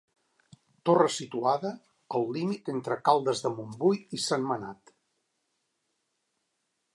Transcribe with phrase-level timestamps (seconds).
[0.89, 1.73] Torre situada
[2.19, 4.95] al límit entre Caldes de Montbui i Sentmenat.